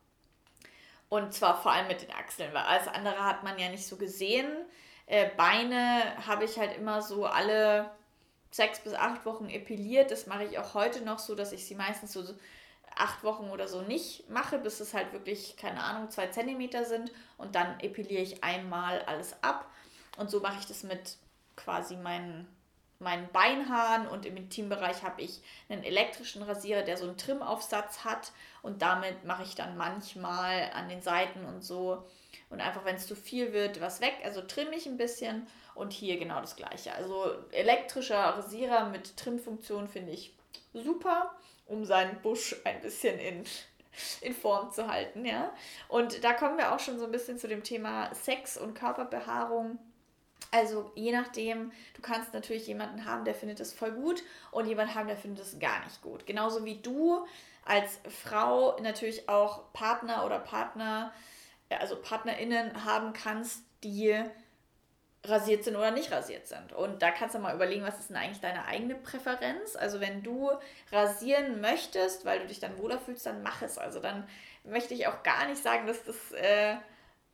Und 1.09 1.35
zwar 1.35 1.61
vor 1.61 1.73
allem 1.73 1.89
mit 1.89 2.03
den 2.03 2.13
Achseln, 2.13 2.53
weil 2.55 2.63
alles 2.63 2.89
andere 2.89 3.25
hat 3.25 3.43
man 3.43 3.59
ja 3.59 3.69
nicht 3.69 3.87
so 3.87 3.97
gesehen. 3.97 4.47
Äh, 5.07 5.31
Beine 5.37 6.17
habe 6.27 6.45
ich 6.45 6.59
halt 6.59 6.77
immer 6.77 7.03
so 7.03 7.27
alle 7.27 7.91
sechs 8.51 8.81
bis 8.81 8.95
acht 8.95 9.25
Wochen 9.27 9.49
epiliert. 9.49 10.11
Das 10.11 10.27
mache 10.27 10.45
ich 10.45 10.59
auch 10.59 10.75
heute 10.75 11.03
noch 11.03 11.19
so, 11.19 11.35
dass 11.35 11.53
ich 11.53 11.67
sie 11.67 11.75
meistens 11.75 12.13
so 12.13 12.23
acht 13.03 13.25
Wochen 13.25 13.51
oder 13.51 13.67
so 13.67 13.83
nicht 13.83 14.31
mache, 14.31 14.59
bis 14.59 14.79
es 14.79 14.95
halt 14.95 15.13
wirklich, 15.13 15.57
keine 15.57 15.83
Ahnung, 15.83 16.09
zwei 16.11 16.29
Zentimeter 16.29 16.85
sind. 16.85 17.11
Und 17.37 17.57
dann 17.57 17.81
epiliere 17.81 18.23
ich 18.23 18.45
einmal 18.45 19.03
alles 19.03 19.35
ab. 19.43 19.69
Und 20.17 20.31
so 20.31 20.41
mache 20.41 20.59
ich 20.61 20.67
das 20.67 20.85
mit 20.85 21.17
quasi 21.57 21.97
meinen, 21.97 22.47
meinen 23.01 23.29
Beinhaaren. 23.33 24.07
Und 24.07 24.25
im 24.25 24.37
Intimbereich 24.37 25.03
habe 25.03 25.21
ich 25.21 25.43
einen 25.69 25.83
elektrischen 25.83 26.45
Rasierer, 26.45 26.83
der 26.83 26.97
so 26.97 27.05
einen 27.05 27.19
Trimaufsatz 27.19 28.05
hat. 28.05 28.31
Und 28.63 28.83
damit 28.83 29.25
mache 29.25 29.43
ich 29.43 29.57
dann 29.57 29.77
manchmal 29.77 30.71
an 30.73 30.89
den 30.89 31.03
Seiten 31.03 31.45
und 31.45 31.63
so. 31.63 32.07
Und 32.51 32.61
einfach, 32.61 32.85
wenn 32.85 32.97
es 32.97 33.09
zu 33.09 33.17
viel 33.17 33.53
wird, 33.53 33.81
was 33.81 34.01
weg. 34.01 34.15
Also 34.23 34.43
trimme 34.43 34.77
ich 34.77 34.87
ein 34.87 34.97
bisschen 34.97 35.49
und 35.75 35.93
hier 35.93 36.21
genau 36.21 36.41
das 36.41 36.55
gleiche. 36.55 36.95
Also 36.95 37.33
elektrischer 37.51 38.21
Rasierer 38.21 38.91
mit 38.91 39.17
Trimfunktion 39.17 39.89
finde 39.89 40.13
ich 40.13 40.37
super, 40.73 41.35
um 41.73 41.85
seinen 41.85 42.21
Busch 42.21 42.55
ein 42.65 42.81
bisschen 42.81 43.19
in, 43.19 43.45
in 44.21 44.35
Form 44.35 44.71
zu 44.71 44.87
halten. 44.87 45.25
Ja? 45.25 45.53
Und 45.89 46.23
da 46.23 46.35
kommen 46.35 46.59
wir 46.59 46.73
auch 46.73 46.79
schon 46.79 46.99
so 46.99 47.07
ein 47.07 47.13
bisschen 47.13 47.39
zu 47.39 47.49
dem 47.49 47.63
Thema 47.63 48.15
Sex 48.15 48.57
und 48.57 48.75
Körperbehaarung. 48.75 49.79
Also 50.51 50.93
je 50.95 51.13
nachdem, 51.13 51.73
du 51.95 52.03
kannst 52.03 52.35
natürlich 52.35 52.67
jemanden 52.67 53.07
haben, 53.07 53.25
der 53.25 53.35
findet 53.35 53.59
das 53.59 53.73
voll 53.73 53.93
gut 53.93 54.23
und 54.51 54.67
jemanden 54.67 54.95
haben, 54.95 55.09
der 55.09 55.17
findet 55.17 55.41
das 55.41 55.59
gar 55.59 55.83
nicht 55.85 56.03
gut. 56.03 56.27
Genauso 56.27 56.65
wie 56.67 56.77
du 56.77 57.27
als 57.65 58.01
Frau 58.23 58.79
natürlich 58.81 59.29
auch 59.31 59.73
Partner 59.73 60.27
oder 60.27 60.39
Partner, 60.39 61.13
also 61.71 61.97
PartnerInnen 61.97 62.85
haben 62.85 63.15
kannst, 63.15 63.63
die 63.83 64.23
rasiert 65.25 65.63
sind 65.63 65.77
oder 65.77 65.93
nicht 65.93 66.11
rasiert 66.11 66.49
sind. 66.49 66.73
Und 66.73 67.01
da 67.01 67.11
kannst 67.13 67.35
du 67.35 67.39
mal 67.39 67.55
überlegen, 67.55 67.85
was 67.85 68.01
ist 68.01 68.11
denn 68.11 68.17
eigentlich 68.17 68.41
deine 68.41 68.65
eigene 68.65 68.97
Präferenz? 68.97 69.77
Also 69.77 70.01
wenn 70.01 70.23
du 70.23 70.51
rasieren 70.91 71.61
möchtest, 71.61 72.25
weil 72.25 72.41
du 72.41 72.47
dich 72.47 72.59
dann 72.59 72.79
wohler 72.79 72.99
fühlst, 72.99 73.27
dann 73.27 73.43
mach 73.43 73.63
es. 73.63 73.79
Also 73.79 74.01
dann 74.01 74.27
möchte 74.65 74.95
ich 74.95 75.07
auch 75.07 75.23
gar 75.23 75.47
nicht 75.47 75.63
sagen, 75.63 75.87
dass 75.87 76.03
das 76.05 76.33
äh, 76.33 76.77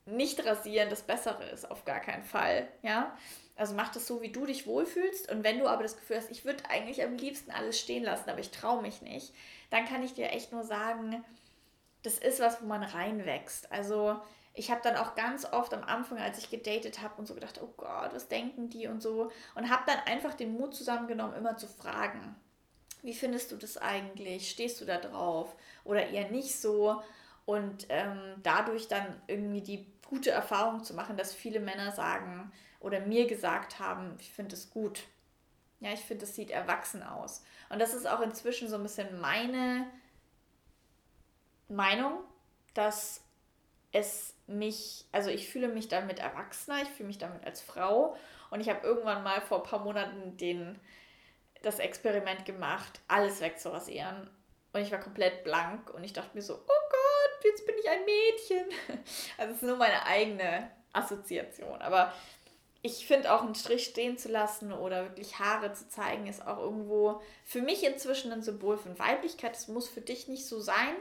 nicht 0.04 0.44
rasieren 0.44 0.90
das 0.90 1.02
Bessere 1.02 1.44
ist, 1.48 1.70
auf 1.70 1.84
gar 1.84 2.00
keinen 2.00 2.24
Fall. 2.24 2.68
Ja, 2.82 3.16
also 3.56 3.74
mach 3.74 3.90
das 3.92 4.06
so, 4.06 4.20
wie 4.20 4.32
du 4.32 4.44
dich 4.44 4.66
wohlfühlst. 4.66 5.30
Und 5.30 5.42
wenn 5.42 5.58
du 5.58 5.66
aber 5.66 5.82
das 5.82 5.96
Gefühl 5.96 6.18
hast, 6.18 6.30
ich 6.30 6.44
würde 6.44 6.64
eigentlich 6.68 7.02
am 7.02 7.16
liebsten 7.16 7.50
alles 7.50 7.80
stehen 7.80 8.04
lassen, 8.04 8.28
aber 8.28 8.40
ich 8.40 8.50
traue 8.50 8.82
mich 8.82 9.00
nicht, 9.00 9.32
dann 9.70 9.86
kann 9.86 10.02
ich 10.02 10.12
dir 10.12 10.30
echt 10.30 10.52
nur 10.52 10.62
sagen, 10.62 11.24
das 12.02 12.18
ist 12.18 12.40
was, 12.40 12.62
wo 12.62 12.66
man 12.66 12.82
reinwächst. 12.82 13.72
Also 13.72 14.20
ich 14.58 14.72
habe 14.72 14.80
dann 14.82 14.96
auch 14.96 15.14
ganz 15.14 15.44
oft 15.44 15.72
am 15.72 15.84
Anfang, 15.84 16.18
als 16.18 16.38
ich 16.38 16.50
gedatet 16.50 17.00
habe 17.00 17.14
und 17.16 17.26
so 17.26 17.34
gedacht, 17.34 17.60
oh 17.62 17.72
Gott, 17.76 18.12
was 18.12 18.26
denken 18.26 18.68
die 18.68 18.88
und 18.88 19.00
so. 19.00 19.30
Und 19.54 19.70
habe 19.70 19.84
dann 19.86 19.98
einfach 20.06 20.34
den 20.34 20.52
Mut 20.54 20.74
zusammengenommen, 20.74 21.36
immer 21.36 21.56
zu 21.56 21.68
fragen. 21.68 22.34
Wie 23.02 23.14
findest 23.14 23.52
du 23.52 23.56
das 23.56 23.76
eigentlich? 23.78 24.50
Stehst 24.50 24.80
du 24.80 24.84
da 24.84 24.98
drauf? 24.98 25.54
Oder 25.84 26.08
eher 26.08 26.30
nicht 26.30 26.60
so? 26.60 27.00
Und 27.46 27.86
ähm, 27.88 28.34
dadurch 28.42 28.88
dann 28.88 29.06
irgendwie 29.28 29.60
die 29.60 29.86
gute 30.08 30.32
Erfahrung 30.32 30.82
zu 30.82 30.92
machen, 30.92 31.16
dass 31.16 31.34
viele 31.34 31.60
Männer 31.60 31.92
sagen 31.92 32.50
oder 32.80 32.98
mir 33.00 33.28
gesagt 33.28 33.78
haben, 33.78 34.16
ich 34.18 34.32
finde 34.32 34.56
es 34.56 34.70
gut. 34.70 35.04
Ja, 35.78 35.92
ich 35.92 36.00
finde, 36.00 36.24
es 36.24 36.34
sieht 36.34 36.50
erwachsen 36.50 37.04
aus. 37.04 37.44
Und 37.68 37.78
das 37.78 37.94
ist 37.94 38.08
auch 38.08 38.20
inzwischen 38.20 38.68
so 38.68 38.74
ein 38.74 38.82
bisschen 38.82 39.20
meine 39.20 39.86
Meinung, 41.68 42.18
dass 42.74 43.22
es 43.92 44.34
mich, 44.46 45.04
also 45.12 45.30
ich 45.30 45.48
fühle 45.48 45.68
mich 45.68 45.88
damit 45.88 46.18
erwachsener, 46.18 46.82
ich 46.82 46.88
fühle 46.88 47.08
mich 47.08 47.18
damit 47.18 47.44
als 47.44 47.60
Frau. 47.60 48.16
Und 48.50 48.60
ich 48.60 48.68
habe 48.68 48.86
irgendwann 48.86 49.22
mal 49.22 49.40
vor 49.40 49.58
ein 49.58 49.68
paar 49.68 49.84
Monaten 49.84 50.36
den, 50.36 50.78
das 51.62 51.78
Experiment 51.78 52.44
gemacht, 52.44 53.00
alles 53.08 53.40
wegzurasieren. 53.40 54.30
Und 54.72 54.80
ich 54.80 54.92
war 54.92 55.00
komplett 55.00 55.44
blank 55.44 55.90
und 55.90 56.04
ich 56.04 56.12
dachte 56.12 56.30
mir 56.34 56.42
so, 56.42 56.54
oh 56.54 56.58
Gott, 56.90 57.44
jetzt 57.44 57.66
bin 57.66 57.76
ich 57.78 57.88
ein 57.88 58.04
Mädchen. 58.04 58.66
Also 59.38 59.52
es 59.52 59.62
ist 59.62 59.68
nur 59.68 59.76
meine 59.76 60.04
eigene 60.04 60.70
Assoziation. 60.92 61.80
Aber 61.80 62.12
ich 62.82 63.06
finde 63.06 63.32
auch 63.32 63.42
einen 63.42 63.54
Strich 63.54 63.84
stehen 63.86 64.18
zu 64.18 64.28
lassen 64.28 64.72
oder 64.72 65.04
wirklich 65.04 65.38
Haare 65.38 65.72
zu 65.72 65.88
zeigen, 65.88 66.26
ist 66.26 66.46
auch 66.46 66.58
irgendwo 66.58 67.20
für 67.44 67.60
mich 67.60 67.84
inzwischen 67.84 68.32
ein 68.32 68.42
Symbol 68.42 68.78
von 68.78 68.98
Weiblichkeit. 68.98 69.56
Es 69.56 69.68
muss 69.68 69.88
für 69.88 70.00
dich 70.00 70.28
nicht 70.28 70.46
so 70.46 70.60
sein 70.60 70.94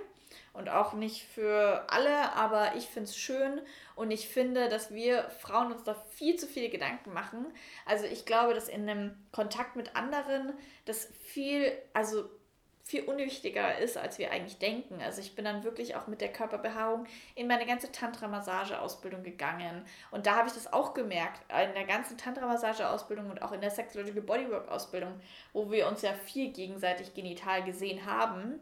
und 0.57 0.69
auch 0.69 0.93
nicht 0.93 1.23
für 1.23 1.85
alle, 1.89 2.33
aber 2.33 2.75
ich 2.75 2.87
finde 2.87 3.09
es 3.09 3.17
schön 3.17 3.61
und 3.95 4.09
ich 4.11 4.27
finde, 4.27 4.69
dass 4.69 4.93
wir 4.93 5.29
Frauen 5.29 5.71
uns 5.71 5.83
da 5.83 5.93
viel 6.09 6.35
zu 6.35 6.47
viele 6.47 6.69
Gedanken 6.69 7.13
machen. 7.13 7.45
Also 7.85 8.05
ich 8.05 8.25
glaube, 8.25 8.55
dass 8.55 8.67
in 8.67 8.89
einem 8.89 9.15
Kontakt 9.31 9.75
mit 9.75 9.95
anderen 9.95 10.53
das 10.85 11.09
viel, 11.23 11.71
also 11.93 12.27
viel 12.83 13.03
unwichtiger 13.03 13.77
ist, 13.77 13.97
als 13.97 14.17
wir 14.17 14.31
eigentlich 14.31 14.57
denken. 14.59 15.01
Also 15.01 15.21
ich 15.21 15.35
bin 15.35 15.45
dann 15.45 15.63
wirklich 15.63 15.95
auch 15.95 16.07
mit 16.07 16.21
der 16.21 16.31
Körperbehaarung 16.31 17.05
in 17.35 17.47
meine 17.47 17.65
ganze 17.65 17.91
Tantra-Massage-Ausbildung 17.91 19.23
gegangen. 19.23 19.85
Und 20.09 20.25
da 20.25 20.37
habe 20.37 20.47
ich 20.47 20.53
das 20.53 20.71
auch 20.71 20.93
gemerkt, 20.93 21.41
in 21.51 21.73
der 21.73 21.85
ganzen 21.85 22.17
Tantra-Massage-Ausbildung 22.17 23.29
und 23.29 23.41
auch 23.41 23.51
in 23.51 23.61
der 23.61 23.71
Sexological 23.71 24.21
Bodywork-Ausbildung, 24.21 25.19
wo 25.51 25.69
wir 25.69 25.87
uns 25.87 26.01
ja 26.01 26.13
viel 26.13 26.51
gegenseitig 26.51 27.13
genital 27.13 27.63
gesehen 27.63 28.05
haben, 28.05 28.59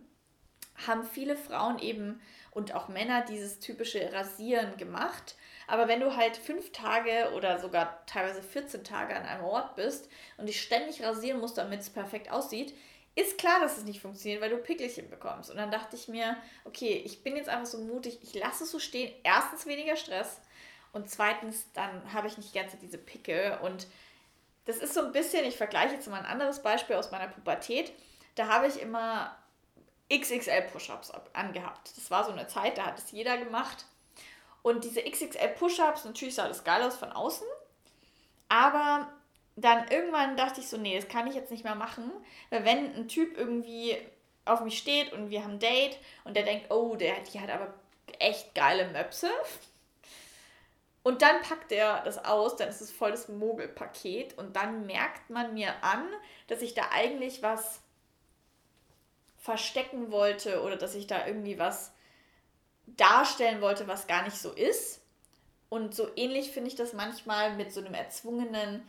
haben 0.87 1.03
viele 1.03 1.35
Frauen 1.35 1.79
eben 1.79 2.21
und 2.51 2.73
auch 2.73 2.87
Männer 2.87 3.21
dieses 3.21 3.59
typische 3.59 4.13
Rasieren 4.13 4.77
gemacht. 4.77 5.35
Aber 5.67 5.87
wenn 5.87 5.99
du 5.99 6.15
halt 6.15 6.37
fünf 6.37 6.71
Tage 6.71 7.31
oder 7.35 7.59
sogar 7.59 8.05
teilweise 8.05 8.41
14 8.43 8.83
Tage 8.83 9.15
an 9.15 9.25
einem 9.25 9.43
Ort 9.43 9.75
bist 9.75 10.09
und 10.37 10.47
dich 10.47 10.61
ständig 10.61 11.03
rasieren 11.03 11.39
musst, 11.39 11.57
damit 11.57 11.81
es 11.81 11.89
perfekt 11.89 12.31
aussieht, 12.31 12.73
ist 13.15 13.37
klar, 13.37 13.61
dass 13.61 13.77
es 13.77 13.85
nicht 13.85 14.01
funktioniert, 14.01 14.41
weil 14.41 14.49
du 14.49 14.57
Pickelchen 14.57 15.09
bekommst. 15.09 15.49
Und 15.49 15.57
dann 15.57 15.71
dachte 15.71 15.95
ich 15.95 16.07
mir, 16.07 16.35
okay, 16.65 17.01
ich 17.05 17.23
bin 17.23 17.37
jetzt 17.37 17.49
einfach 17.49 17.65
so 17.65 17.79
mutig, 17.79 18.19
ich 18.21 18.33
lasse 18.35 18.65
es 18.65 18.71
so 18.71 18.79
stehen. 18.79 19.13
Erstens 19.23 19.65
weniger 19.65 19.95
Stress 19.95 20.41
und 20.91 21.09
zweitens, 21.09 21.71
dann 21.73 22.13
habe 22.13 22.27
ich 22.27 22.37
nicht 22.37 22.53
die 22.53 22.57
ganze 22.57 22.73
Zeit 22.73 22.81
diese 22.81 22.97
Pickel. 22.97 23.57
Und 23.61 23.87
das 24.65 24.77
ist 24.77 24.93
so 24.93 25.01
ein 25.01 25.13
bisschen, 25.13 25.45
ich 25.45 25.55
vergleiche 25.55 25.95
jetzt 25.95 26.07
mal 26.07 26.19
ein 26.19 26.25
anderes 26.25 26.61
Beispiel 26.61 26.97
aus 26.97 27.11
meiner 27.11 27.27
Pubertät. 27.27 27.93
Da 28.35 28.47
habe 28.47 28.67
ich 28.67 28.81
immer 28.81 29.35
XXL 30.13 30.63
Push-Ups 30.71 31.11
angehabt. 31.33 31.91
Das 31.95 32.11
war 32.11 32.23
so 32.23 32.31
eine 32.31 32.47
Zeit, 32.47 32.77
da 32.77 32.85
hat 32.85 32.99
es 32.99 33.11
jeder 33.11 33.37
gemacht. 33.37 33.85
Und 34.61 34.83
diese 34.83 35.01
XXL 35.01 35.49
Push-Ups, 35.49 36.05
natürlich 36.05 36.35
sah 36.35 36.47
das 36.47 36.63
geil 36.63 36.83
aus 36.83 36.97
von 36.97 37.11
außen, 37.11 37.47
aber 38.49 39.11
dann 39.55 39.87
irgendwann 39.87 40.35
dachte 40.35 40.59
ich 40.59 40.67
so, 40.67 40.77
nee, 40.77 40.95
das 40.95 41.07
kann 41.07 41.27
ich 41.27 41.35
jetzt 41.35 41.51
nicht 41.51 41.63
mehr 41.63 41.75
machen. 41.75 42.11
Weil 42.49 42.65
wenn 42.65 42.93
ein 42.95 43.07
Typ 43.07 43.37
irgendwie 43.37 43.97
auf 44.43 44.61
mich 44.61 44.77
steht 44.77 45.13
und 45.13 45.29
wir 45.29 45.43
haben 45.43 45.53
ein 45.53 45.59
Date 45.59 45.97
und 46.23 46.35
der 46.35 46.43
denkt, 46.43 46.71
oh, 46.71 46.95
der, 46.95 47.15
die 47.21 47.39
hat 47.39 47.49
aber 47.49 47.73
echt 48.19 48.53
geile 48.53 48.87
Möpse. 48.89 49.29
Und 51.03 51.21
dann 51.21 51.41
packt 51.41 51.71
er 51.71 52.01
das 52.03 52.23
aus, 52.25 52.55
dann 52.55 52.69
ist 52.69 52.81
es 52.81 52.91
voll 52.91 53.11
das 53.11 53.29
Mogelpaket 53.29 54.37
und 54.37 54.55
dann 54.55 54.87
merkt 54.87 55.29
man 55.29 55.53
mir 55.53 55.71
an, 55.83 56.03
dass 56.47 56.63
ich 56.63 56.73
da 56.73 56.89
eigentlich 56.91 57.43
was 57.43 57.81
verstecken 59.45 60.11
wollte 60.11 60.63
oder 60.63 60.75
dass 60.75 60.95
ich 60.95 61.05
da 61.05 61.27
irgendwie 61.27 61.59
was 61.59 61.91
darstellen 62.87 63.61
wollte, 63.61 63.87
was 63.87 64.07
gar 64.07 64.23
nicht 64.23 64.37
so 64.37 64.51
ist. 64.51 65.01
Und 65.69 65.93
so 65.93 66.09
ähnlich 66.15 66.49
finde 66.49 66.69
ich 66.69 66.75
das 66.75 66.93
manchmal 66.93 67.55
mit 67.55 67.71
so 67.71 67.79
einem 67.79 67.93
erzwungenen 67.93 68.81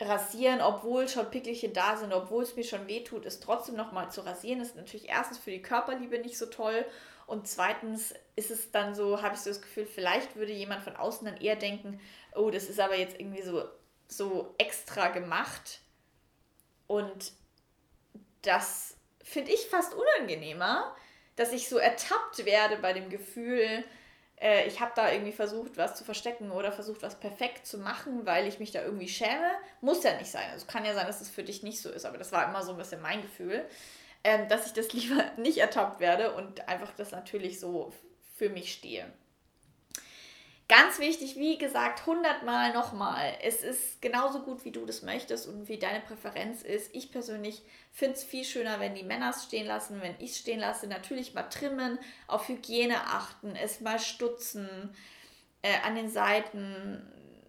rasieren, 0.00 0.60
obwohl 0.60 1.08
schon 1.08 1.28
Pickelchen 1.30 1.72
da 1.72 1.96
sind, 1.96 2.12
obwohl 2.12 2.44
es 2.44 2.54
mir 2.54 2.62
schon 2.62 2.86
wehtut, 2.86 3.26
ist 3.26 3.42
trotzdem 3.42 3.74
nochmal 3.74 4.12
zu 4.12 4.20
rasieren, 4.20 4.60
ist 4.60 4.76
natürlich 4.76 5.08
erstens 5.08 5.38
für 5.38 5.50
die 5.50 5.60
Körperliebe 5.60 6.20
nicht 6.20 6.38
so 6.38 6.46
toll 6.46 6.86
und 7.26 7.48
zweitens 7.48 8.14
ist 8.36 8.52
es 8.52 8.70
dann 8.70 8.94
so, 8.94 9.20
habe 9.22 9.34
ich 9.34 9.40
so 9.40 9.50
das 9.50 9.60
Gefühl, 9.60 9.86
vielleicht 9.86 10.36
würde 10.36 10.52
jemand 10.52 10.84
von 10.84 10.94
außen 10.94 11.26
dann 11.26 11.36
eher 11.36 11.56
denken, 11.56 12.00
oh, 12.36 12.50
das 12.50 12.68
ist 12.68 12.78
aber 12.78 12.96
jetzt 12.96 13.18
irgendwie 13.18 13.42
so, 13.42 13.64
so 14.06 14.54
extra 14.56 15.08
gemacht 15.08 15.80
und 16.86 17.32
das 18.42 18.96
finde 19.22 19.52
ich 19.52 19.66
fast 19.66 19.94
unangenehmer, 19.94 20.94
dass 21.36 21.52
ich 21.52 21.68
so 21.68 21.78
ertappt 21.78 22.44
werde 22.44 22.76
bei 22.76 22.92
dem 22.92 23.08
Gefühl, 23.10 23.84
äh, 24.40 24.66
ich 24.66 24.80
habe 24.80 24.92
da 24.96 25.12
irgendwie 25.12 25.32
versucht, 25.32 25.76
was 25.76 25.94
zu 25.94 26.04
verstecken 26.04 26.50
oder 26.50 26.72
versucht, 26.72 27.02
was 27.02 27.20
perfekt 27.20 27.66
zu 27.66 27.78
machen, 27.78 28.26
weil 28.26 28.46
ich 28.46 28.58
mich 28.58 28.72
da 28.72 28.82
irgendwie 28.82 29.08
schäme. 29.08 29.50
Muss 29.80 30.02
ja 30.02 30.16
nicht 30.16 30.30
sein. 30.30 30.50
Also 30.50 30.66
kann 30.66 30.84
ja 30.84 30.94
sein, 30.94 31.06
dass 31.06 31.20
es 31.20 31.28
für 31.28 31.44
dich 31.44 31.62
nicht 31.62 31.80
so 31.80 31.90
ist, 31.90 32.06
aber 32.06 32.18
das 32.18 32.32
war 32.32 32.48
immer 32.48 32.62
so 32.62 32.72
ein 32.72 32.78
bisschen 32.78 33.02
mein 33.02 33.22
Gefühl, 33.22 33.64
ähm, 34.24 34.48
dass 34.48 34.66
ich 34.66 34.72
das 34.72 34.92
lieber 34.92 35.24
nicht 35.36 35.58
ertappt 35.58 36.00
werde 36.00 36.34
und 36.34 36.68
einfach 36.68 36.92
das 36.96 37.10
natürlich 37.12 37.60
so 37.60 37.92
für 38.36 38.48
mich 38.48 38.72
stehe. 38.72 39.12
Ganz 40.70 41.00
wichtig, 41.00 41.34
wie 41.34 41.58
gesagt, 41.58 42.06
hundertmal 42.06 42.72
nochmal. 42.72 43.32
Es 43.42 43.64
ist 43.64 44.00
genauso 44.00 44.42
gut, 44.42 44.64
wie 44.64 44.70
du 44.70 44.86
das 44.86 45.02
möchtest 45.02 45.48
und 45.48 45.68
wie 45.68 45.80
deine 45.80 45.98
Präferenz 45.98 46.62
ist. 46.62 46.94
Ich 46.94 47.10
persönlich 47.10 47.62
finde 47.90 48.14
es 48.14 48.22
viel 48.22 48.44
schöner, 48.44 48.78
wenn 48.78 48.94
die 48.94 49.02
Männer 49.02 49.30
es 49.30 49.42
stehen 49.42 49.66
lassen, 49.66 50.00
wenn 50.00 50.14
ich 50.20 50.30
es 50.30 50.38
stehen 50.38 50.60
lasse. 50.60 50.86
Natürlich 50.86 51.34
mal 51.34 51.42
trimmen, 51.42 51.98
auf 52.28 52.46
Hygiene 52.46 53.00
achten, 53.00 53.56
es 53.56 53.80
mal 53.80 53.98
stutzen, 53.98 54.94
äh, 55.62 55.74
an 55.84 55.96
den 55.96 56.08
Seiten 56.08 57.02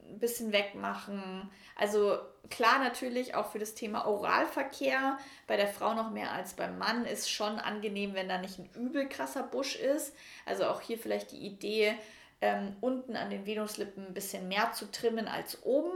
ein 0.10 0.18
bisschen 0.18 0.52
wegmachen. 0.52 1.48
Also 1.76 2.18
klar 2.50 2.80
natürlich 2.80 3.36
auch 3.36 3.52
für 3.52 3.60
das 3.60 3.76
Thema 3.76 4.08
Oralverkehr 4.08 5.20
bei 5.46 5.58
der 5.58 5.68
Frau 5.68 5.94
noch 5.94 6.10
mehr 6.10 6.32
als 6.32 6.56
beim 6.56 6.80
Mann 6.80 7.06
ist 7.06 7.30
schon 7.30 7.60
angenehm, 7.60 8.16
wenn 8.16 8.30
da 8.30 8.40
nicht 8.40 8.58
ein 8.58 8.72
übel 8.74 9.08
krasser 9.08 9.44
Busch 9.44 9.76
ist. 9.76 10.16
Also 10.48 10.66
auch 10.66 10.82
hier 10.82 10.98
vielleicht 10.98 11.34
die 11.34 11.46
Idee, 11.46 11.96
ähm, 12.42 12.76
unten 12.82 13.16
an 13.16 13.30
den 13.30 13.46
Venuslippen 13.46 14.08
ein 14.08 14.14
bisschen 14.14 14.48
mehr 14.48 14.72
zu 14.74 14.92
trimmen 14.92 15.28
als 15.28 15.64
oben, 15.64 15.94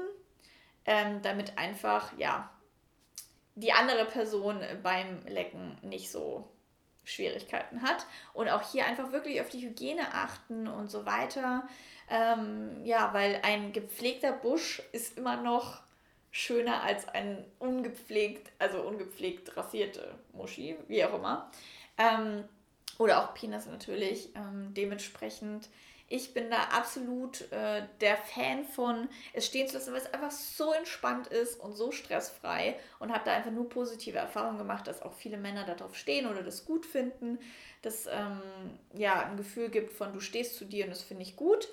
ähm, 0.86 1.22
damit 1.22 1.58
einfach, 1.58 2.18
ja, 2.18 2.50
die 3.56 3.72
andere 3.72 4.06
Person 4.06 4.60
beim 4.84 5.26
Lecken 5.26 5.78
nicht 5.82 6.12
so 6.12 6.50
Schwierigkeiten 7.06 7.82
hat. 7.82 8.06
Und 8.34 8.50
auch 8.50 8.72
hier 8.72 8.86
einfach 8.86 9.12
wirklich 9.12 9.42
auf 9.42 9.50
die 9.50 9.62
Hygiene 9.62 10.14
achten 10.14 10.68
und 10.68 10.90
so 10.92 11.06
weiter. 11.06 11.68
Ähm, 12.10 12.84
ja, 12.84 13.14
weil 13.14 13.40
ein 13.44 13.72
gepflegter 13.74 14.34
Busch 14.34 14.82
ist 14.92 15.18
immer 15.18 15.38
noch 15.38 15.82
schöner 16.32 16.84
als 16.84 17.08
ein 17.08 17.46
ungepflegt, 17.60 18.52
also 18.60 18.82
ungepflegt 18.82 19.56
rasierte 19.56 20.16
Muschi, 20.34 20.76
wie 20.88 21.06
auch 21.06 21.14
immer. 21.14 21.50
Ähm, 21.98 22.44
oder 22.98 23.24
auch 23.24 23.34
Penis 23.34 23.66
natürlich. 23.68 24.36
Ähm, 24.36 24.74
dementsprechend 24.74 25.70
ich 26.08 26.34
bin 26.34 26.52
da 26.52 26.58
absolut 26.72 27.52
äh, 27.52 27.84
der 28.00 28.18
Fan 28.18 28.64
von, 28.64 29.10
es 29.34 29.48
stehen 29.48 29.68
zu 29.68 29.76
lassen, 29.76 29.92
weil 29.92 30.02
es 30.02 30.14
einfach 30.14 30.32
so 30.32 30.72
entspannt 30.74 31.28
ist 31.28 31.60
und 31.60 31.74
so 31.74 31.92
stressfrei 31.92 32.78
und 33.00 33.12
habe 33.12 33.26
da 33.26 33.34
einfach 33.34 33.52
nur 33.52 33.70
positive 33.70 34.18
Erfahrungen 34.18 34.60
gemacht, 34.60 34.88
dass 34.88 35.02
auch 35.02 35.14
viele 35.14 35.38
Männer 35.38 35.66
darauf 35.66 35.96
stehen 35.96 36.28
oder 36.28 36.44
das 36.44 36.66
gut 36.66 36.86
finden, 36.86 37.40
dass 37.82 38.06
ähm, 38.06 38.42
ja 38.94 39.26
ein 39.26 39.38
Gefühl 39.38 39.70
gibt 39.70 39.92
von, 39.92 40.14
du 40.14 40.20
stehst 40.20 40.56
zu 40.56 40.66
dir 40.66 40.86
und 40.86 40.92
das 40.92 41.02
finde 41.02 41.24
ich 41.24 41.36
gut. 41.36 41.68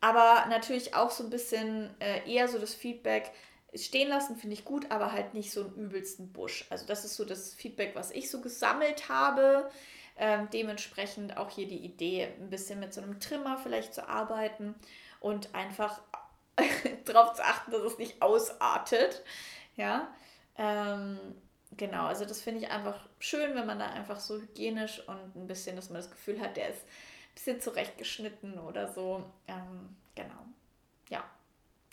Aber 0.00 0.46
natürlich 0.48 0.94
auch 0.94 1.10
so 1.10 1.24
ein 1.24 1.30
bisschen 1.30 1.90
äh, 2.00 2.28
eher 2.30 2.48
so 2.48 2.58
das 2.58 2.74
Feedback, 2.74 3.30
stehen 3.74 4.08
lassen 4.08 4.36
finde 4.36 4.54
ich 4.54 4.64
gut, 4.64 4.90
aber 4.90 5.12
halt 5.12 5.34
nicht 5.34 5.50
so 5.50 5.64
einen 5.64 5.76
übelsten 5.76 6.32
Busch. 6.32 6.66
Also 6.68 6.86
das 6.86 7.04
ist 7.04 7.16
so 7.16 7.24
das 7.24 7.54
Feedback, 7.54 7.92
was 7.94 8.10
ich 8.10 8.30
so 8.30 8.40
gesammelt 8.40 9.08
habe. 9.08 9.70
Ähm, 10.16 10.48
dementsprechend 10.52 11.36
auch 11.36 11.50
hier 11.50 11.66
die 11.66 11.84
Idee, 11.84 12.28
ein 12.38 12.50
bisschen 12.50 12.80
mit 12.80 12.92
so 12.92 13.00
einem 13.00 13.18
Trimmer 13.18 13.58
vielleicht 13.58 13.94
zu 13.94 14.08
arbeiten 14.08 14.74
und 15.20 15.54
einfach 15.54 16.00
darauf 17.04 17.34
zu 17.34 17.44
achten, 17.44 17.70
dass 17.70 17.82
es 17.82 17.98
nicht 17.98 18.20
ausartet. 18.20 19.22
Ja, 19.76 20.12
ähm, 20.58 21.18
genau, 21.76 22.04
also 22.04 22.24
das 22.24 22.42
finde 22.42 22.60
ich 22.60 22.70
einfach 22.70 23.08
schön, 23.18 23.54
wenn 23.54 23.66
man 23.66 23.78
da 23.78 23.86
einfach 23.86 24.20
so 24.20 24.38
hygienisch 24.38 25.00
und 25.08 25.34
ein 25.34 25.46
bisschen, 25.46 25.76
dass 25.76 25.88
man 25.88 25.96
das 25.96 26.10
Gefühl 26.10 26.40
hat, 26.40 26.56
der 26.56 26.68
ist 26.68 26.84
bisschen 27.34 27.60
zurechtgeschnitten 27.60 28.58
oder 28.58 28.88
so. 28.92 29.24
Ähm, 29.48 29.96
genau. 30.14 30.46
Ja. 31.08 31.24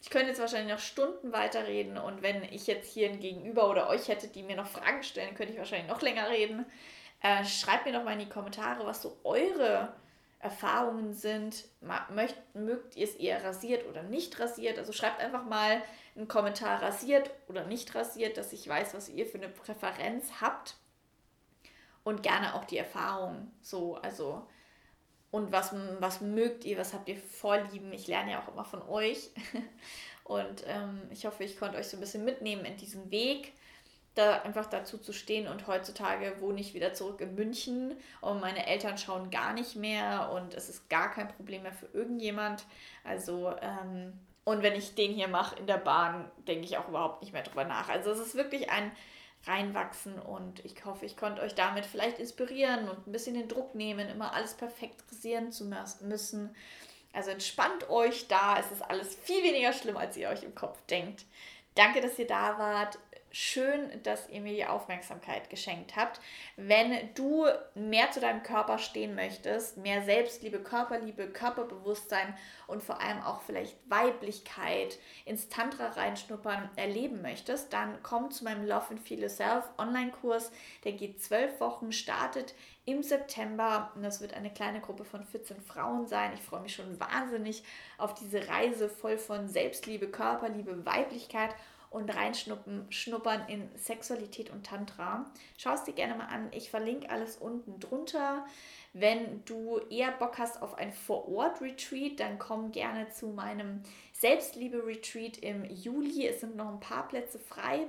Ich 0.01 0.09
könnte 0.09 0.29
jetzt 0.29 0.39
wahrscheinlich 0.39 0.73
noch 0.73 0.81
Stunden 0.81 1.33
weiterreden 1.33 1.97
und 1.97 2.21
wenn 2.21 2.43
ich 2.43 2.67
jetzt 2.67 2.91
hier 2.93 3.09
ein 3.09 3.19
Gegenüber 3.19 3.69
oder 3.69 3.89
euch 3.89 4.07
hätte, 4.07 4.29
die 4.29 4.43
mir 4.43 4.55
noch 4.55 4.67
Fragen 4.67 5.03
stellen, 5.03 5.35
könnte 5.35 5.53
ich 5.53 5.59
wahrscheinlich 5.59 5.89
noch 5.89 6.01
länger 6.01 6.29
reden. 6.29 6.65
Äh, 7.21 7.45
schreibt 7.45 7.85
mir 7.85 7.93
doch 7.93 8.03
mal 8.03 8.13
in 8.13 8.19
die 8.19 8.29
Kommentare, 8.29 8.85
was 8.85 9.01
so 9.01 9.17
eure 9.23 9.93
Erfahrungen 10.39 11.13
sind. 11.13 11.65
Möcht, 12.09 12.37
mögt 12.53 12.95
ihr 12.95 13.05
es 13.05 13.15
eher 13.15 13.43
rasiert 13.43 13.87
oder 13.87 14.03
nicht 14.03 14.39
rasiert? 14.39 14.77
Also 14.77 14.93
schreibt 14.93 15.19
einfach 15.19 15.45
mal 15.45 15.81
einen 16.15 16.27
Kommentar 16.27 16.81
rasiert 16.81 17.29
oder 17.47 17.65
nicht 17.65 17.93
rasiert, 17.93 18.37
dass 18.37 18.53
ich 18.53 18.67
weiß, 18.67 18.93
was 18.93 19.09
ihr 19.09 19.25
für 19.25 19.37
eine 19.37 19.49
Präferenz 19.49 20.41
habt. 20.41 20.75
Und 22.03 22.23
gerne 22.23 22.55
auch 22.55 22.63
die 22.63 22.77
Erfahrung. 22.77 23.51
So, 23.61 23.95
also 23.95 24.47
und 25.31 25.51
was, 25.51 25.75
was 25.99 26.21
mögt 26.21 26.65
ihr, 26.65 26.77
was 26.77 26.93
habt 26.93 27.07
ihr 27.07 27.17
Vorlieben? 27.17 27.93
Ich 27.93 28.07
lerne 28.07 28.31
ja 28.31 28.41
auch 28.41 28.51
immer 28.51 28.65
von 28.65 28.81
euch. 28.81 29.29
Und 30.23 30.63
ähm, 30.67 31.01
ich 31.11 31.25
hoffe, 31.25 31.43
ich 31.43 31.57
konnte 31.57 31.77
euch 31.77 31.87
so 31.87 31.97
ein 31.97 31.99
bisschen 31.99 32.23
mitnehmen 32.23 32.65
in 32.65 32.77
diesem 32.77 33.09
Weg, 33.09 33.53
da 34.15 34.41
einfach 34.41 34.65
dazu 34.65 34.97
zu 34.97 35.13
stehen. 35.13 35.47
Und 35.47 35.67
heutzutage 35.67 36.35
wohne 36.39 36.59
ich 36.59 36.73
wieder 36.73 36.93
zurück 36.93 37.21
in 37.21 37.35
München 37.35 37.95
und 38.21 38.41
meine 38.41 38.67
Eltern 38.67 38.97
schauen 38.97 39.29
gar 39.29 39.53
nicht 39.53 39.75
mehr 39.75 40.31
und 40.33 40.53
es 40.53 40.69
ist 40.69 40.89
gar 40.89 41.11
kein 41.11 41.27
Problem 41.27 41.63
mehr 41.63 41.73
für 41.73 41.87
irgendjemand. 41.93 42.65
Also, 43.03 43.53
ähm, 43.61 44.13
und 44.43 44.63
wenn 44.63 44.75
ich 44.75 44.95
den 44.95 45.13
hier 45.13 45.27
mache 45.27 45.57
in 45.57 45.67
der 45.67 45.77
Bahn, 45.77 46.29
denke 46.47 46.65
ich 46.65 46.77
auch 46.77 46.87
überhaupt 46.87 47.21
nicht 47.21 47.33
mehr 47.33 47.43
drüber 47.43 47.65
nach. 47.65 47.89
Also 47.89 48.11
es 48.11 48.19
ist 48.19 48.35
wirklich 48.35 48.69
ein 48.69 48.91
reinwachsen 49.45 50.19
und 50.19 50.63
ich 50.65 50.83
hoffe, 50.85 51.05
ich 51.05 51.15
konnte 51.15 51.41
euch 51.41 51.55
damit 51.55 51.85
vielleicht 51.85 52.19
inspirieren 52.19 52.89
und 52.89 53.07
ein 53.07 53.11
bisschen 53.11 53.35
den 53.35 53.47
Druck 53.47 53.73
nehmen, 53.75 54.09
immer 54.09 54.33
alles 54.33 54.53
perfekt 54.53 55.03
rasieren 55.11 55.51
zu 55.51 55.65
müssen. 56.01 56.55
Also 57.13 57.31
entspannt 57.31 57.89
euch 57.89 58.27
da, 58.27 58.59
es 58.59 58.71
ist 58.71 58.81
alles 58.81 59.15
viel 59.15 59.43
weniger 59.43 59.73
schlimm, 59.73 59.97
als 59.97 60.17
ihr 60.17 60.29
euch 60.29 60.43
im 60.43 60.55
Kopf 60.55 60.77
denkt. 60.87 61.25
Danke, 61.75 62.01
dass 62.01 62.19
ihr 62.19 62.27
da 62.27 62.59
wart 62.59 62.99
schön, 63.31 63.89
dass 64.03 64.29
ihr 64.29 64.41
mir 64.41 64.53
die 64.53 64.65
Aufmerksamkeit 64.65 65.49
geschenkt 65.49 65.95
habt. 65.95 66.19
Wenn 66.55 67.13
du 67.15 67.45
mehr 67.75 68.11
zu 68.11 68.19
deinem 68.19 68.43
Körper 68.43 68.77
stehen 68.77 69.15
möchtest, 69.15 69.77
mehr 69.77 70.03
Selbstliebe, 70.03 70.59
Körperliebe, 70.59 71.27
Körperbewusstsein 71.27 72.35
und 72.67 72.83
vor 72.83 73.01
allem 73.01 73.21
auch 73.21 73.41
vielleicht 73.41 73.77
Weiblichkeit 73.89 74.97
ins 75.25 75.49
Tantra 75.49 75.89
reinschnuppern 75.89 76.69
erleben 76.75 77.21
möchtest, 77.21 77.73
dann 77.73 78.01
komm 78.03 78.31
zu 78.31 78.43
meinem 78.43 78.65
Love 78.65 78.91
and 78.91 78.99
Feel 78.99 79.21
Yourself 79.21 79.65
Online-Kurs. 79.77 80.51
Der 80.83 80.93
geht 80.93 81.21
zwölf 81.21 81.59
Wochen, 81.59 81.91
startet 81.91 82.53
im 82.85 83.03
September 83.03 83.91
und 83.95 84.01
das 84.01 84.19
wird 84.19 84.33
eine 84.33 84.51
kleine 84.51 84.81
Gruppe 84.81 85.05
von 85.05 85.23
14 85.23 85.61
Frauen 85.61 86.07
sein. 86.07 86.31
Ich 86.33 86.41
freue 86.41 86.61
mich 86.61 86.73
schon 86.73 86.99
wahnsinnig 86.99 87.63
auf 87.97 88.15
diese 88.15 88.47
Reise 88.47 88.89
voll 88.89 89.17
von 89.17 89.47
Selbstliebe, 89.47 90.07
Körperliebe, 90.07 90.85
Weiblichkeit 90.85 91.53
und 91.89 92.09
reinschnuppern 92.15 93.47
in 93.47 93.69
Sexualität 93.75 94.51
und 94.51 94.65
Tantra. 94.65 95.25
Schau 95.57 95.73
es 95.73 95.83
dir 95.83 95.93
gerne 95.93 96.15
mal 96.15 96.27
an. 96.27 96.49
Ich 96.51 96.69
verlinke 96.69 97.09
alles 97.09 97.37
unten 97.37 97.79
drunter. 97.79 98.45
Wenn 98.93 99.43
du 99.45 99.79
eher 99.89 100.11
Bock 100.11 100.37
hast 100.37 100.61
auf 100.61 100.77
ein 100.77 100.93
Vor-Ort-Retreat, 100.93 102.19
dann 102.19 102.37
komm 102.37 102.71
gerne 102.71 103.09
zu 103.09 103.27
meinem 103.27 103.81
Selbstliebe-Retreat 104.13 105.37
im 105.37 105.65
Juli. 105.65 106.27
Es 106.27 106.41
sind 106.41 106.55
noch 106.55 106.69
ein 106.69 106.79
paar 106.79 107.07
Plätze 107.07 107.39
frei. 107.39 107.87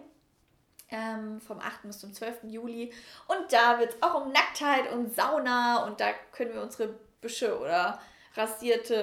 Ähm, 0.92 1.40
vom 1.40 1.61
8. 1.61 1.83
bis 1.85 2.00
zum 2.00 2.12
12. 2.12 2.45
Juli. 2.49 2.92
Und 3.28 3.52
da 3.52 3.78
wird 3.78 3.95
es 3.95 4.02
auch 4.02 4.25
um 4.25 4.33
Nacktheit 4.33 4.90
und 4.92 5.14
Sauna 5.14 5.85
und 5.85 6.00
da 6.00 6.12
können 6.33 6.52
wir 6.52 6.62
unsere 6.62 6.95
Büsche 7.21 7.61
oder 7.61 8.00
rasierte 8.35 8.95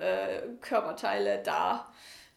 äh, 0.00 0.48
Körperteile 0.60 1.42
da 1.42 1.90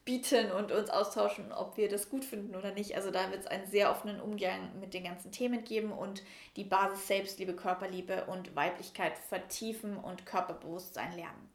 bieten 0.06 0.52
und 0.52 0.72
uns 0.72 0.90
austauschen, 0.90 1.52
ob 1.52 1.78
wir 1.78 1.88
das 1.90 2.10
gut 2.10 2.26
finden 2.26 2.56
oder 2.56 2.72
nicht. 2.72 2.96
Also 2.96 3.10
da 3.10 3.32
wird 3.32 3.42
es 3.42 3.48
einen 3.48 3.68
sehr 3.68 3.90
offenen 3.90 4.20
Umgang 4.20 4.78
mit 4.80 4.94
den 4.94 5.06
ganzen 5.06 5.32
Themen 5.32 5.64
geben 5.64 5.92
und 5.92 6.24
die 6.56 6.66
Basis 6.66 7.08
Selbstliebe, 7.08 7.56
Körperliebe 7.56 8.26
und 8.26 8.56
Weiblichkeit 8.56 9.18
vertiefen 9.18 9.98
und 9.98 10.26
Körperbewusstsein 10.26 11.14
lernen. 11.14 11.50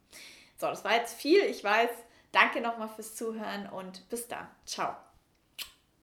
So, 0.56 0.66
das 0.66 0.84
war 0.84 0.94
jetzt 0.94 1.14
viel, 1.14 1.40
ich 1.40 1.62
weiß. 1.62 1.90
Danke 2.32 2.61
nochmal 2.61 2.88
fürs 2.88 3.14
Zuhören 3.14 3.68
und 3.68 4.08
bis 4.08 4.28
dann. 4.28 4.48
Ciao. 4.64 4.96